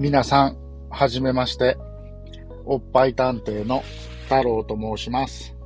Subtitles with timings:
[0.00, 0.56] 皆さん、
[0.90, 1.76] はじめまして。
[2.64, 3.82] おっぱい探偵の
[4.28, 5.56] 太郎と申します。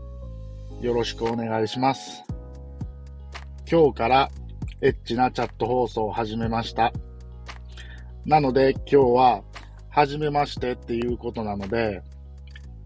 [0.80, 2.25] よろしくお願いします。
[3.71, 4.30] 今日から
[4.80, 6.95] エッチなチャット放送を始めました。
[8.25, 9.43] なので今日は、
[9.90, 12.00] はじめましてっていうことなので、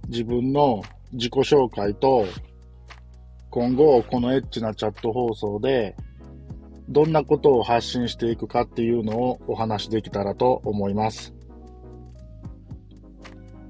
[0.08, 0.82] 自分の
[1.12, 2.26] 自己紹介と、
[3.50, 5.94] 今後このエッチなチャット放送で、
[6.88, 11.34] どんなことを発信していくかっていうのをお話しできたらと思います。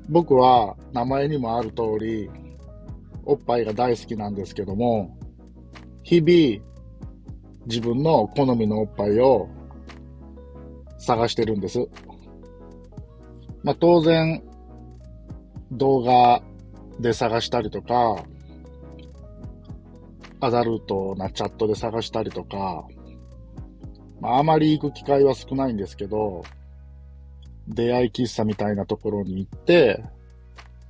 [0.08, 2.30] 僕は名前にもある通り、
[3.24, 5.16] おっぱいが大好きなんですけども、
[6.02, 6.64] 日々
[7.66, 9.48] 自分の好みのおっぱいを
[10.98, 11.88] 探してるんです。
[13.64, 14.42] まあ当然
[15.72, 16.42] 動画
[17.00, 18.24] で探したりとか、
[20.40, 22.86] アダルトなチャットで探したりとか、
[24.26, 26.42] まあ、あまり行く機会は少ないんですけど、
[27.68, 30.02] 出会い喫茶みたいなところに行って、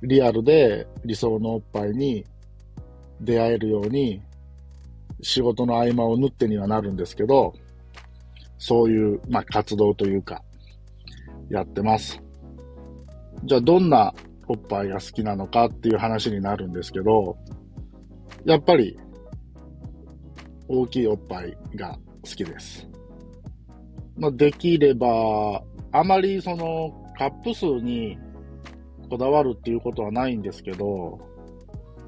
[0.01, 2.25] リアルで理想のおっぱいに
[3.21, 4.23] 出会えるように、
[5.21, 7.53] 仕事の合間を縫ってにはなるんですけど、
[8.57, 10.41] そういう、まあ、活動というか、
[11.51, 12.19] やってます。
[13.43, 14.15] じゃあ、どんな
[14.47, 17.37] おっぱいが好きなのかっていう話になるんですけど、
[18.45, 18.99] やっぱり、
[20.67, 22.89] 大きいおっぱいが好きです。
[24.17, 28.17] まあ、できれば、あまりそのカップ数に
[29.09, 31.19] こだわるっていうことはないんですけど、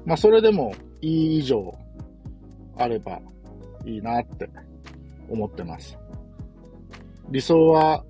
[0.04, 1.76] まあ、それでもいい以上
[2.76, 3.20] あれば
[3.84, 4.48] いいなって
[5.28, 5.96] 思ってます。
[7.30, 8.04] 理想は、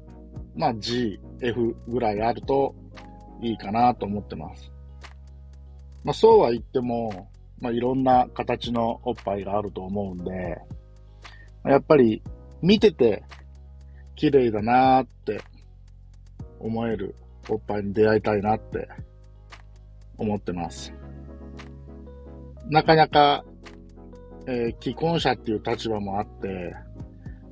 [0.57, 2.75] まあ、G、F ぐらいあると
[3.43, 4.73] いいかなと思ってます。
[6.05, 10.59] まあ、そうは言っても、まあ、いろんな形のおっぱいがあると思うんで、
[11.65, 12.23] やっぱり
[12.63, 13.23] 見てて
[14.21, 15.41] 綺麗だなーって
[16.59, 17.15] 思える
[17.49, 18.87] おっぱいに出会いたいなって
[20.19, 20.93] 思ってます。
[22.69, 23.43] なかなか、
[24.47, 26.77] えー既婚者っていう立場もあって、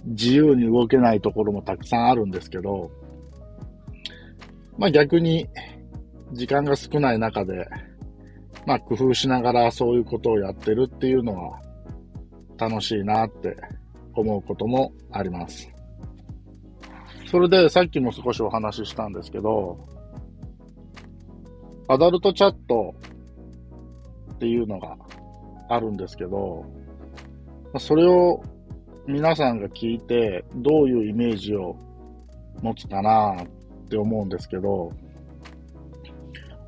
[0.04, 2.90] 自由に動けないところもたくさんあるんですけど、
[4.76, 5.48] まあ逆に
[6.32, 7.66] 時間が少ない中で、
[8.66, 11.62] まあ工夫しながらそういうことをやってるっていうのは
[12.58, 13.56] 楽しいなって
[14.12, 15.77] 思うこともあります。
[17.30, 19.78] それでさっきも少しお話ししたんですけど、
[21.86, 22.94] アダルトチャット
[24.32, 24.96] っていうのが
[25.68, 26.64] あるんですけど、
[27.78, 28.42] それを
[29.06, 31.76] 皆さんが聞いてどういうイメージを
[32.62, 34.92] 持つかなって思うんですけど、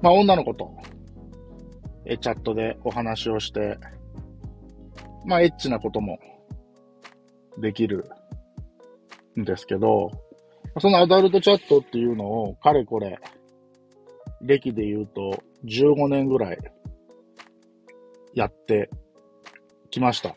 [0.02, 0.70] まあ女の子と
[2.04, 3.78] えチャットでお話をして、
[5.24, 6.18] まあエッチなことも
[7.58, 8.10] できる
[9.38, 10.10] んですけど、
[10.78, 13.18] そのアダルトチャットっていうのを、かれこれ、
[14.40, 16.58] 歴で言うと15年ぐらい
[18.34, 18.88] やって
[19.90, 20.36] きました。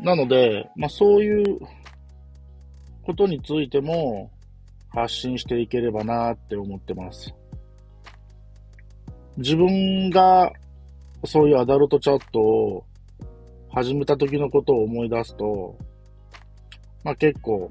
[0.00, 1.58] なので、まあそういう
[3.02, 4.30] ことについても
[4.90, 7.34] 発信していければなって思ってます。
[9.36, 10.52] 自分が
[11.24, 12.84] そういうアダルトチャットを
[13.70, 15.76] 始めた時のことを思い出すと、
[17.04, 17.70] まあ結構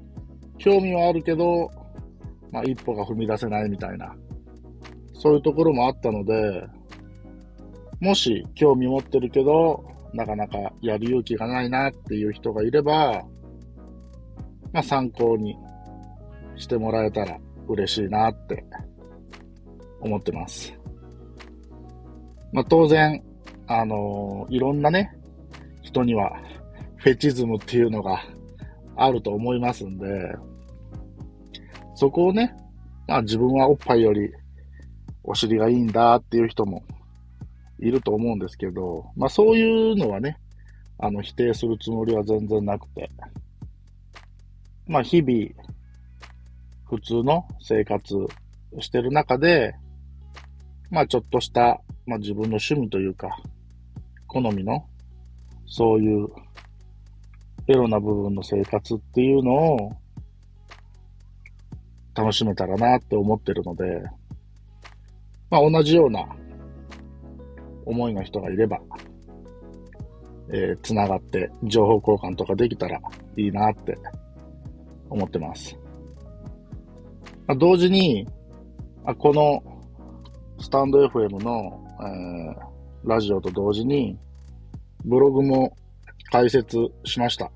[0.58, 1.70] 興味はあるけど、
[2.50, 4.14] まあ一歩が踏み出せないみたいな、
[5.14, 6.66] そういうところもあったので、
[8.00, 13.24] もし興味持ってるけど、なかなかやる勇気がないなっていう人がいれば、
[14.72, 15.56] まあ参考に
[16.56, 18.64] してもらえたら嬉しいなって
[20.00, 20.74] 思ってます。
[22.52, 23.22] まあ当然、
[23.66, 25.12] あのいろんなね、
[25.82, 26.38] 人には
[26.96, 28.22] フェチズムっていうのが
[28.96, 30.06] あると思いますんで、
[31.94, 32.54] そこをね、
[33.06, 34.32] まあ自分はおっぱいより
[35.22, 36.82] お尻がいいんだっていう人も
[37.78, 40.38] いると思うんですけど、まあそういうのはね、
[40.98, 43.10] あの否定するつもりは全然なくて、
[44.86, 45.50] まあ日々
[46.88, 48.14] 普通の生活
[48.80, 49.74] してる中で、
[50.90, 53.36] まあちょっとした、まあ自分の趣味というか、
[54.26, 54.86] 好みの、
[55.66, 56.28] そういう
[57.68, 59.92] エロな部分の生活っていうのを
[62.14, 64.02] 楽しめたらなって思ってるので、
[65.50, 66.26] まあ同じような
[67.84, 68.78] 思いの人がいれば、
[70.50, 73.00] えー、つながって情報交換とかできたら
[73.36, 73.96] いいなって
[75.10, 75.76] 思ってます。
[77.46, 78.26] まあ、同時に、
[79.04, 79.62] あこの
[80.58, 82.76] スタンド FM の、えー
[83.06, 84.18] ラジオと同時に、
[85.04, 85.76] ブログも
[86.36, 87.50] 開設しました。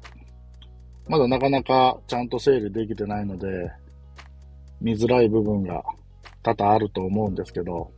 [1.07, 3.71] まだなかなかちゃんと整理できてないので、
[4.81, 5.85] 見づらい部分が
[6.43, 7.91] 多々あると思うんですけど、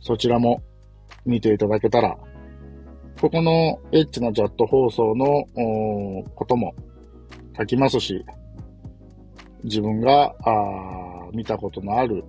[0.00, 0.62] そちらも
[1.26, 2.16] 見ていただけたら、
[3.20, 5.44] ここのエッチなチャット放送の
[6.34, 6.74] ことも
[7.54, 8.24] 書きますし、
[9.64, 12.24] 自分があ見たことのある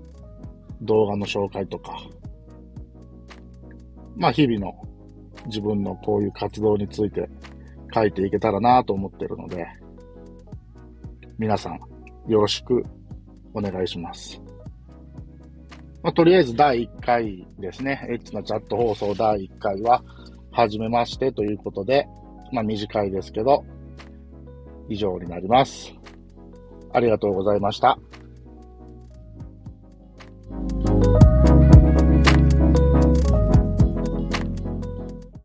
[0.82, 1.98] 動画の紹介とか、
[4.18, 4.74] まあ日々の
[5.48, 7.30] 自分のこういう活動について
[7.94, 9.66] 書いていけたらなと思ってるので、
[11.38, 11.80] 皆さん
[12.28, 12.84] よろしく
[13.54, 14.42] お願いします。
[16.02, 20.04] まあ、とりあえず第1回ですね、エッチなチャット放送第1回は、
[20.52, 22.08] はじめましてということで、
[22.52, 23.64] まあ短いですけど、
[24.90, 25.94] 以上になります。
[26.92, 27.98] ありがとうございました。